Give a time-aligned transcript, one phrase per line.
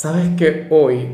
[0.00, 1.08] Sabes que hoy,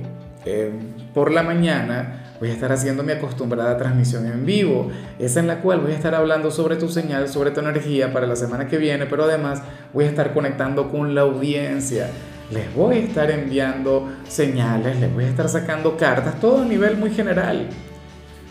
[0.45, 0.71] eh,
[1.13, 5.61] por la mañana, voy a estar haciendo mi acostumbrada transmisión en vivo, esa en la
[5.61, 8.79] cual voy a estar hablando sobre tu señal, sobre tu energía para la semana que
[8.79, 9.61] viene, pero además
[9.93, 12.11] voy a estar conectando con la audiencia.
[12.53, 16.97] Les voy a estar enviando señales, les voy a estar sacando cartas, todo a nivel
[16.97, 17.67] muy general.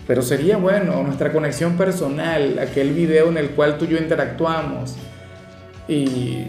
[0.05, 4.97] Pero sería bueno nuestra conexión personal, aquel video en el cual tú y yo interactuamos.
[5.87, 6.47] Y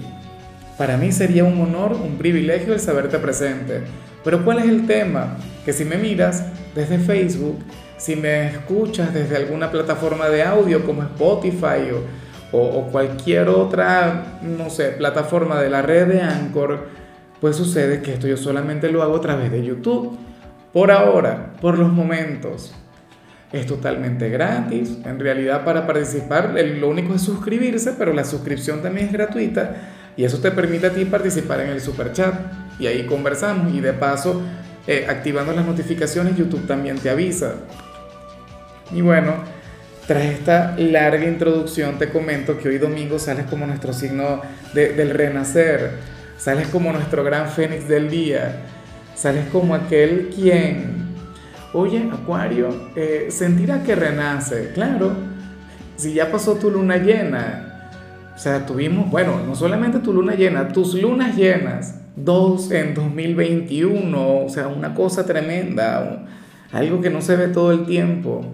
[0.79, 3.83] para mí sería un honor, un privilegio el saberte presente.
[4.23, 5.39] Pero ¿cuál es el tema?
[5.65, 6.45] Que si me miras
[6.75, 7.59] desde Facebook,
[7.97, 11.91] si me escuchas desde alguna plataforma de audio como Spotify
[12.53, 16.89] o, o, cualquier otra, no sé, plataforma de la red de Anchor,
[17.41, 20.19] pues sucede que esto yo solamente lo hago a través de YouTube.
[20.73, 22.75] Por ahora, por los momentos.
[23.53, 24.99] Es totalmente gratis.
[25.05, 30.25] En realidad para participar lo único es suscribirse, pero la suscripción también es gratuita y
[30.25, 32.35] eso te permite a ti participar en el super chat
[32.79, 33.75] y ahí conversamos.
[33.75, 34.43] Y de paso
[34.87, 37.55] eh, activando las notificaciones YouTube también te avisa.
[38.93, 39.35] Y bueno,
[40.07, 44.41] tras esta larga introducción te comento que hoy domingo sales como nuestro signo
[44.73, 45.91] del renacer,
[46.39, 48.63] sales como nuestro gran fénix del día,
[49.17, 51.17] sales como aquel quien,
[51.73, 55.13] oye Acuario, eh, sentirá que renace, claro,
[55.97, 57.66] si ya pasó tu luna llena,
[58.37, 64.45] o sea, tuvimos, bueno, no solamente tu luna llena, tus lunas llenas, dos en 2021,
[64.45, 66.27] o sea, una cosa tremenda,
[66.71, 68.45] algo que no se ve todo el tiempo.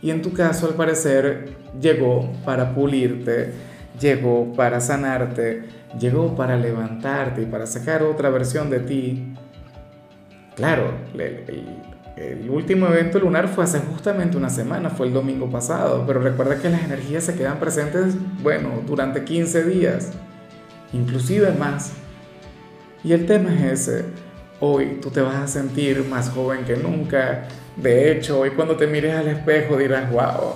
[0.00, 3.52] Y en tu caso, al parecer, llegó para pulirte,
[4.00, 5.64] llegó para sanarte,
[6.00, 9.34] llegó para levantarte y para sacar otra versión de ti.
[10.56, 11.66] Claro, el
[12.48, 16.68] último evento lunar fue hace justamente una semana, fue el domingo pasado, pero recuerda que
[16.68, 20.10] las energías se quedan presentes, bueno, durante 15 días,
[20.92, 21.92] inclusive más.
[23.04, 24.04] Y el tema es ese,
[24.60, 27.46] hoy tú te vas a sentir más joven que nunca,
[27.76, 30.54] de hecho, hoy cuando te mires al espejo dirás, wow,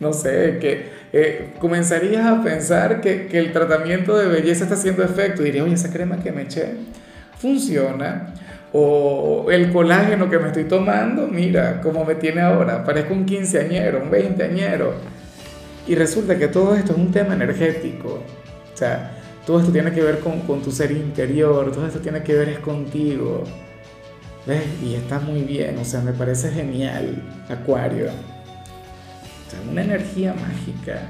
[0.00, 5.02] no sé, que eh, comenzarías a pensar que, que el tratamiento de belleza está haciendo
[5.02, 6.74] efecto, y dirías, oye, esa crema que me eché
[7.38, 8.34] funciona
[8.72, 14.02] o el colágeno que me estoy tomando, mira cómo me tiene ahora, parezco un quinceañero,
[14.02, 14.94] un veinteañero.
[15.86, 18.22] Y resulta que todo esto es un tema energético.
[18.72, 22.22] O sea, todo esto tiene que ver con, con tu ser interior, todo esto tiene
[22.22, 23.44] que ver es contigo.
[24.46, 24.62] ¿Ves?
[24.82, 28.06] Y está muy bien, o sea, me parece genial, Acuario.
[28.06, 31.08] O sea, una energía mágica.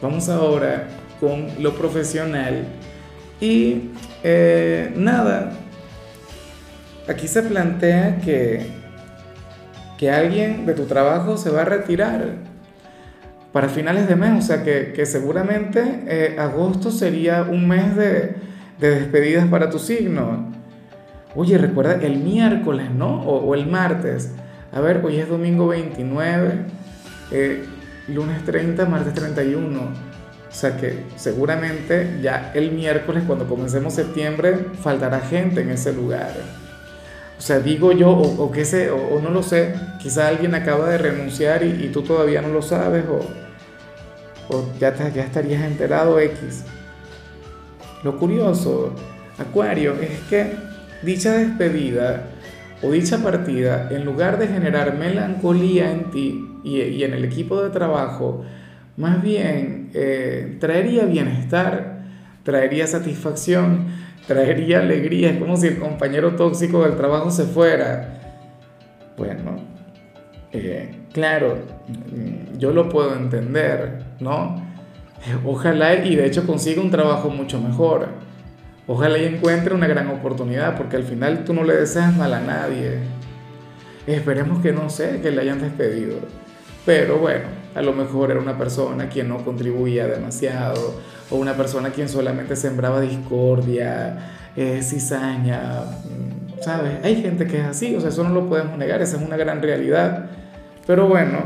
[0.00, 0.88] Vamos ahora
[1.20, 2.64] con lo profesional.
[3.40, 3.90] Y
[4.22, 5.52] eh, nada,
[7.08, 8.66] aquí se plantea que,
[9.98, 12.54] que alguien de tu trabajo se va a retirar
[13.54, 18.34] para finales de mes, o sea que, seguramente eh, agosto sería un mes de,
[18.80, 20.52] despedidas para tu signo.
[21.36, 23.22] Oye, recuerda el miércoles, ¿no?
[23.22, 24.32] O, el martes.
[24.72, 26.52] A ver, hoy es domingo 29,
[27.30, 27.64] eh,
[28.08, 29.80] lunes 30, martes 31.
[29.80, 29.86] O
[30.48, 36.32] sea que seguramente ya el miércoles, cuando comencemos septiembre, faltará gente en ese lugar.
[37.44, 40.96] O sea, digo yo, o, qué sé, o, no lo sé, quizá alguien acaba de
[40.96, 43.04] renunciar y, tú todavía no lo sabes,
[44.48, 46.64] o, ya, ya estarías enterado X.
[48.02, 48.94] Lo curioso,
[49.36, 50.54] Acuario, es que
[51.02, 52.28] dicha despedida
[52.80, 57.68] o dicha partida, en lugar de generar melancolía en ti y, en el equipo de
[57.68, 58.42] trabajo,
[58.96, 62.04] más bien eh, traería bienestar,
[62.42, 63.88] traería satisfacción,
[64.26, 68.20] traería alegría, es como si el compañero tóxico del trabajo se fuera.
[69.16, 69.56] Bueno,
[70.52, 74.62] eh, claro, mm, yo lo puedo entender, ¿no?
[75.44, 78.08] Ojalá y de hecho consiga un trabajo mucho mejor.
[78.86, 82.40] Ojalá y encuentre una gran oportunidad, porque al final tú no le deseas mal a
[82.40, 82.98] nadie.
[84.06, 86.18] Esperemos que no sé, que le hayan despedido.
[86.84, 87.44] Pero bueno,
[87.74, 91.00] a lo mejor era una persona quien no contribuía demasiado,
[91.30, 97.04] o una persona quien solamente sembraba discordia, eh, cizaña, mm, ¿sabes?
[97.04, 99.36] Hay gente que es así, o sea, eso no lo podemos negar, esa es una
[99.36, 100.26] gran realidad.
[100.86, 101.38] Pero bueno,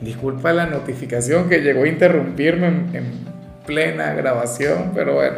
[0.00, 5.36] disculpa la notificación que llegó a interrumpirme en, plena grabación, pero bueno,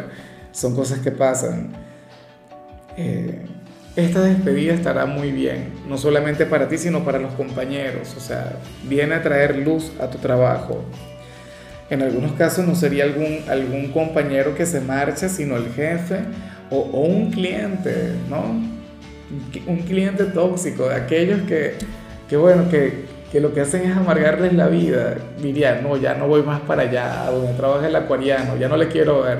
[0.53, 1.73] son cosas que pasan.
[2.95, 3.45] Eh,
[3.95, 8.15] esta despedida estará muy bien, no solamente para ti, sino para los compañeros.
[8.15, 8.53] O sea,
[8.87, 10.83] viene a traer luz a tu trabajo.
[11.89, 16.19] En algunos casos no sería algún, algún compañero que se marcha, sino el jefe
[16.69, 18.61] o, o un cliente, ¿no?
[19.67, 21.73] Un cliente tóxico, de aquellos que,
[22.29, 25.15] que bueno, que, que lo que hacen es amargarles la vida.
[25.41, 28.87] Diría, no, ya no voy más para allá, donde trabaja el acuariano, ya no le
[28.87, 29.39] quiero ver.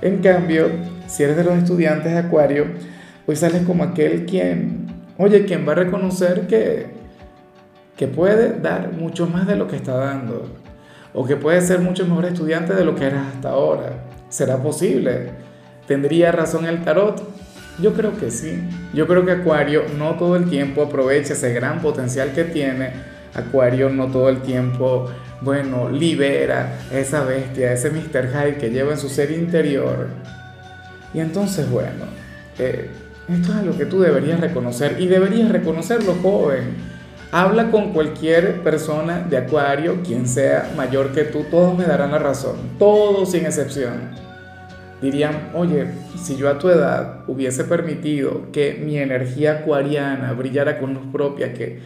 [0.00, 0.70] En cambio,
[1.06, 2.66] si eres de los estudiantes de Acuario,
[3.26, 4.86] pues sales como aquel quien,
[5.18, 6.86] oye, quien va a reconocer que,
[7.96, 10.48] que puede dar mucho más de lo que está dando,
[11.12, 13.92] o que puede ser mucho mejor estudiante de lo que eras hasta ahora.
[14.28, 15.30] ¿Será posible?
[15.86, 17.20] ¿Tendría razón el tarot?
[17.80, 18.62] Yo creo que sí.
[18.94, 22.92] Yo creo que Acuario no todo el tiempo aprovecha ese gran potencial que tiene.
[23.34, 25.08] Acuario no todo el tiempo,
[25.40, 28.28] bueno, libera esa bestia, ese Mr.
[28.28, 30.08] Hyde que lleva en su ser interior.
[31.14, 32.04] Y entonces, bueno,
[32.58, 32.90] eh,
[33.32, 36.74] esto es lo que tú deberías reconocer y deberías reconocerlo joven.
[37.32, 42.18] Habla con cualquier persona de Acuario, quien sea mayor que tú, todos me darán la
[42.18, 44.18] razón, todos sin excepción.
[45.00, 45.86] Dirían, oye,
[46.20, 51.54] si yo a tu edad hubiese permitido que mi energía acuariana brillara con luz propia,
[51.54, 51.78] que,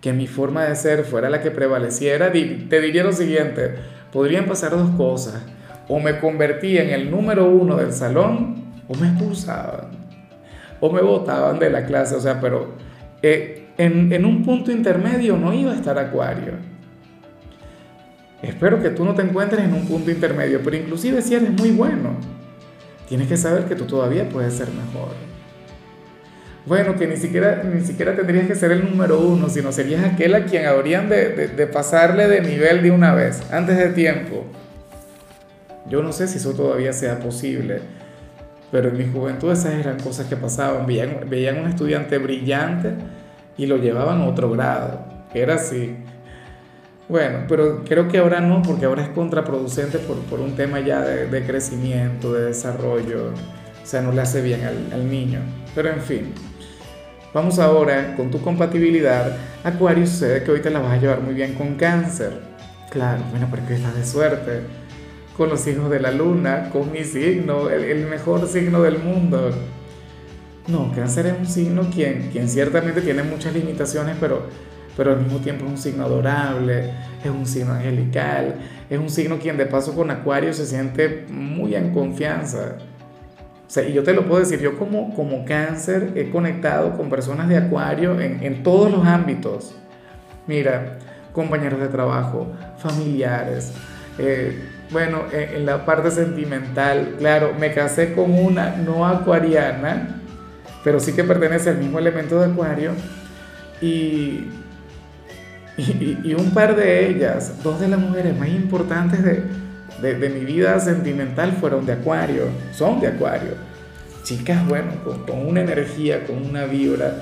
[0.00, 3.74] que mi forma de ser fuera la que prevaleciera, te diría lo siguiente,
[4.12, 5.42] podrían pasar dos cosas,
[5.88, 10.01] o me convertía en el número uno del salón, o me expulsaban
[10.82, 12.72] o me botaban de la clase, o sea, pero
[13.22, 16.54] eh, en, en un punto intermedio no iba a estar Acuario.
[18.42, 21.70] Espero que tú no te encuentres en un punto intermedio, pero inclusive si eres muy
[21.70, 22.16] bueno,
[23.08, 25.10] tienes que saber que tú todavía puedes ser mejor.
[26.66, 30.34] Bueno, que ni siquiera, ni siquiera tendrías que ser el número uno, sino serías aquel
[30.34, 34.46] a quien habrían de, de, de, pasarle de nivel de una vez, antes de tiempo.
[35.88, 38.01] Yo no sé si eso todavía sea posible.
[38.72, 40.86] Pero en mi juventud esas eran cosas que pasaban.
[40.86, 42.94] Veían, veían un estudiante brillante
[43.58, 45.04] y lo llevaban a otro grado.
[45.34, 45.94] Era así.
[47.06, 51.02] Bueno, pero creo que ahora no, porque ahora es contraproducente por, por un tema ya
[51.02, 53.26] de, crecimiento, de desarrollo.
[53.82, 55.40] O sea, no le hace bien al, al niño.
[55.74, 56.32] Pero en fin.
[57.34, 59.36] Vamos ahora con tu compatibilidad.
[59.64, 62.32] Acuario sucede que hoy te la vas a llevar muy bien con cáncer.
[62.90, 64.81] Claro, bueno, porque estás de suerte
[65.36, 69.50] con los hijos de la luna, con mi signo, el, el, mejor signo del mundo.
[70.68, 74.42] No, cáncer es un signo quien, quien ciertamente tiene muchas limitaciones, pero,
[74.96, 76.90] pero al mismo tiempo es un signo adorable,
[77.24, 78.56] es un signo angelical,
[78.88, 82.76] es un signo quien de paso con Acuario se siente muy en confianza.
[83.66, 87.08] O sea, y yo te lo puedo decir, yo como, como cáncer he conectado con
[87.08, 89.74] personas de Acuario en, en todos los ámbitos.
[90.46, 90.98] Mira,
[91.32, 93.72] compañeros de trabajo, familiares,
[94.18, 100.20] eh, bueno, en, la parte sentimental, claro, me casé con una no acuariana,
[100.84, 102.92] pero sí que pertenece al mismo elemento de acuario,
[103.80, 104.48] y,
[105.76, 109.42] y, y un par de ellas, dos de las mujeres más importantes de,
[110.02, 113.54] de, de, mi vida sentimental fueron de acuario, son de acuario.
[114.24, 117.14] Chicas, bueno, con, con una energía, con una vibra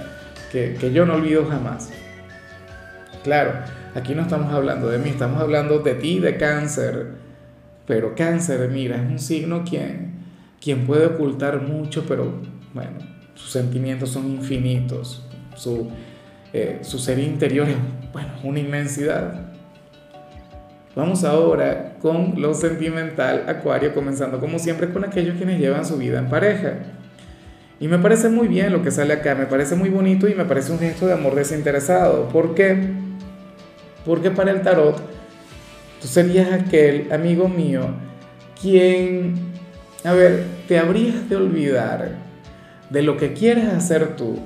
[0.51, 1.91] que, que yo no olvido jamás.
[3.23, 3.53] Claro,
[3.95, 7.30] aquí no estamos hablando de mí, estamos hablando de ti, de cáncer
[7.91, 10.13] pero cáncer, mira, es un signo quien,
[10.61, 12.35] quien puede ocultar mucho, pero
[12.73, 12.99] bueno,
[13.35, 15.27] sus sentimientos son infinitos,
[15.57, 15.89] su,
[16.53, 17.75] eh, su ser interior es,
[18.13, 19.51] bueno, una inmensidad.
[20.95, 26.21] Vamos ahora con lo sentimental, Acuario, comenzando como siempre con aquellos quienes llevan su vida
[26.21, 26.75] en pareja.
[27.81, 30.45] Y me parece muy bien lo que sale acá, me parece muy bonito y me
[30.45, 32.29] parece un gesto de amor desinteresado.
[32.29, 32.93] ¿Por qué?
[34.05, 35.20] Porque para el tarot
[36.01, 37.83] Tú serías aquel amigo mío
[38.61, 39.35] quien,
[40.05, 42.13] a ver, te habrías de olvidar
[42.89, 44.39] de lo que quieres hacer tú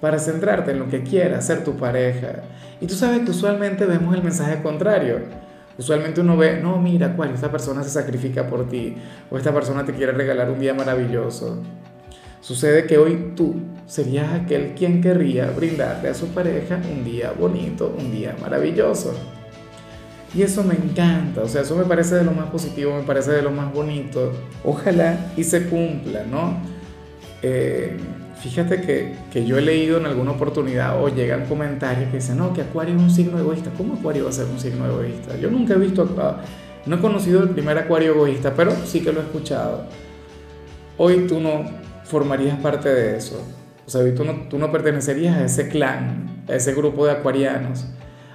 [0.00, 2.42] para centrarte en lo que quiere hacer tu pareja.
[2.80, 5.18] Y tú sabes que usualmente vemos el mensaje contrario.
[5.76, 8.96] Usualmente uno ve, no, mira, cuál, esta persona se sacrifica por ti,
[9.30, 11.62] o esta persona te quiere regalar un día maravilloso.
[12.40, 13.54] Sucede que hoy tú
[13.86, 19.14] serías aquel quien querría brindarle a su pareja un día bonito, un día maravilloso.
[20.32, 23.32] Y eso me encanta, o sea, eso me parece de lo más positivo, me parece
[23.32, 24.32] de lo más bonito.
[24.64, 26.56] Ojalá y se cumpla, ¿no?
[27.42, 27.96] Eh,
[28.40, 32.52] fíjate que, que, yo he leído en alguna oportunidad o llegan comentarios que dicen, no,
[32.52, 33.70] que Acuario es un signo egoísta.
[33.76, 35.36] ¿Cómo Acuario va a ser un signo egoísta?
[35.36, 36.08] Yo nunca he visto,
[36.86, 39.86] no he conocido el primer Acuario egoísta, pero sí que lo he escuchado.
[40.96, 41.64] Hoy tú no
[42.04, 43.42] formarías parte de eso.
[43.84, 47.12] O sea, hoy tú no, tú no pertenecerías a ese clan, a ese grupo de
[47.12, 47.86] acuarianos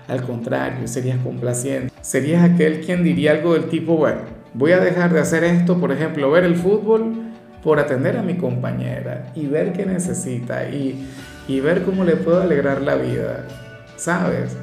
[0.08, 1.92] al contrario, serías complaciente.
[2.02, 4.22] Serías aquel quien diría algo del tipo, bueno,
[4.54, 7.26] voy a dejar de hacer esto, por ejemplo, ver el fútbol,
[7.64, 11.08] por atender a mi compañera y ver qué necesita y,
[11.48, 13.48] y ver cómo le puedo alegrar la vida,
[13.96, 14.56] ¿sabes?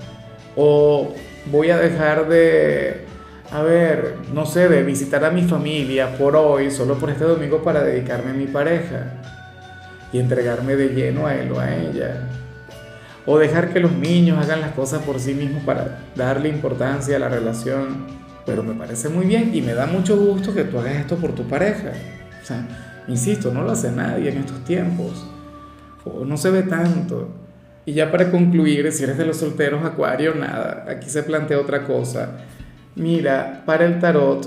[0.55, 1.13] O
[1.51, 3.05] voy a dejar de,
[3.51, 7.63] a ver, no sé, de visitar a mi familia por hoy, solo por este domingo
[7.63, 9.15] para dedicarme a mi pareja
[10.13, 12.29] y entregarme de lleno a él o a ella.
[13.27, 17.19] O dejar que los niños hagan las cosas por sí mismos para darle importancia a
[17.21, 18.07] la relación.
[18.45, 21.33] Pero me parece muy bien y me da mucho gusto que tú hagas esto por
[21.33, 21.93] tu pareja.
[22.43, 22.67] O sea,
[23.07, 25.27] insisto, no lo hace nadie en estos tiempos.
[26.05, 27.29] O no se ve tanto.
[27.85, 31.85] Y ya para concluir, si eres de los solteros, Acuario, nada, aquí se plantea otra
[31.85, 32.39] cosa.
[32.95, 34.47] Mira, para el tarot,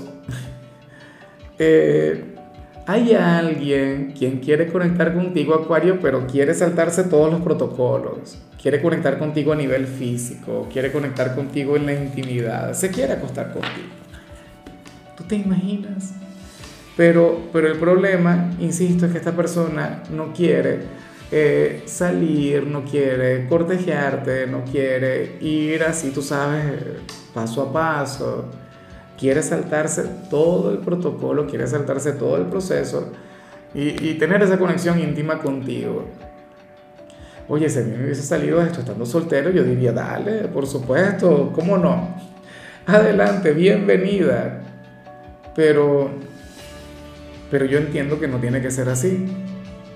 [1.58, 2.34] eh,
[2.86, 8.38] hay alguien quien quiere conectar contigo, Acuario, pero quiere saltarse todos los protocolos.
[8.66, 13.52] Quiere conectar contigo a nivel físico, quiere conectar contigo en la intimidad, se quiere acostar
[13.52, 13.86] contigo.
[15.16, 16.14] ¿Tú te imaginas?
[16.96, 20.80] Pero, pero el problema, insisto, es que esta persona no quiere
[21.30, 26.64] eh, salir, no quiere cortejearte, no quiere ir así, tú sabes,
[27.32, 28.46] paso a paso.
[29.16, 33.12] Quiere saltarse todo el protocolo, quiere saltarse todo el proceso
[33.74, 36.06] y, tener esa conexión íntima contigo.
[37.48, 41.52] Oye, si a mí me hubiese salido esto estando soltero, yo diría, dale, por supuesto,
[41.54, 42.16] ¿cómo no?
[42.86, 44.62] Adelante, bienvenida.
[45.54, 46.10] Pero,
[47.48, 49.26] pero yo entiendo que no tiene que ser así.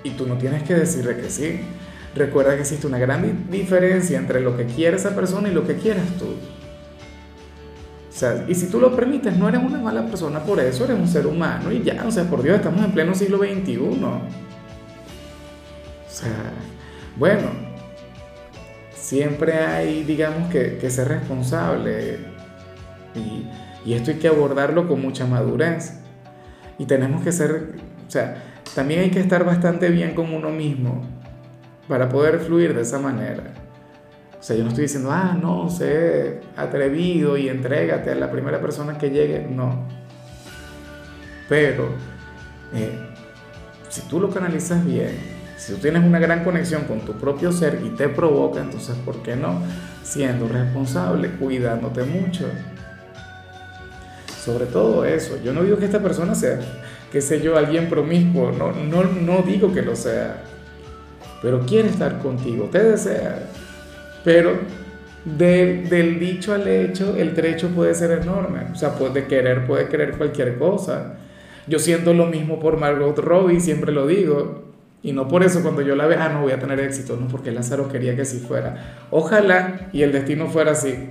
[0.04, 1.60] Y tú no tienes que decirle que sí.
[2.14, 5.74] Recuerda que existe una gran diferencia entre lo que quiere esa persona y lo que
[5.74, 6.26] quieres tú.
[6.26, 10.98] O sea, y si tú lo permites, no eres una mala persona por eso, eres
[10.98, 13.78] un ser humano y ya, o sea, por Dios, estamos en pleno siglo XXI.
[13.78, 14.20] O
[16.08, 16.52] sea,
[17.16, 17.48] bueno,
[18.94, 22.18] siempre hay, digamos, que, que ser responsable
[23.14, 25.94] y, esto hay que abordarlo con mucha madurez.
[26.78, 27.74] Y tenemos que ser,
[28.06, 28.42] o sea,
[28.74, 31.02] también hay que estar bastante bien con uno mismo
[31.88, 33.54] para poder fluir de esa manera.
[34.38, 38.60] O sea, yo no estoy diciendo, ah, no, sé atrevido y entrégate a la primera
[38.60, 39.46] persona que llegue.
[39.50, 39.86] No.
[41.48, 41.88] Pero,
[42.74, 42.98] eh,
[43.88, 47.80] si tú lo canalizas bien, si tú tienes una gran conexión con tu propio ser
[47.84, 49.62] y te provoca, entonces, ¿por qué no?
[50.02, 52.46] Siendo responsable, cuidándote mucho.
[54.42, 55.38] Sobre todo eso.
[55.44, 56.60] Yo no digo que esta persona sea
[57.10, 60.42] qué sé yo, alguien promiscuo, no, no, no digo que lo sea,
[61.42, 63.48] pero quiere estar contigo, te desea,
[64.24, 64.52] pero
[65.24, 70.16] del dicho al hecho, el trecho puede ser enorme, o sea, puede querer, puede querer
[70.16, 71.16] cualquier cosa.
[71.66, 74.69] Yo siento lo mismo por Margot Robbie, siempre lo digo,
[75.02, 77.28] y no por eso cuando yo la vea, ah, no voy a tener éxito, no,
[77.28, 79.06] porque Lázaro quería que así fuera.
[79.10, 81.08] Ojalá y el destino fuera así,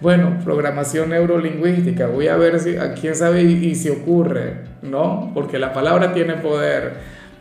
[0.00, 5.30] bueno, programación neurolingüística, voy a ver si, a quién sabe y, si ocurre, ¿no?
[5.32, 6.94] Porque la palabra tiene poder.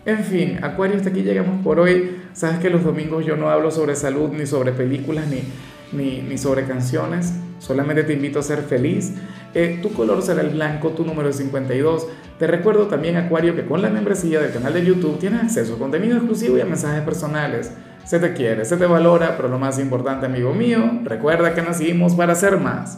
[0.05, 2.21] En fin, Acuario, hasta aquí llegamos por hoy.
[2.31, 5.43] Sabes que los domingos yo no hablo sobre salud, ni sobre películas, ni,
[5.91, 7.33] ni, ni sobre canciones.
[7.59, 9.13] Solamente te invito a ser feliz.
[9.53, 12.07] Eh, tu color será el blanco, tu número es 52.
[12.37, 15.79] Te recuerdo también, Acuario, que con la membresía del canal de YouTube tienes acceso a
[15.79, 17.71] contenido exclusivo y a mensajes personales.
[18.03, 22.13] Se te quiere, se te valora, pero lo más importante, amigo mío, recuerda que nacimos
[22.13, 22.93] para ser más.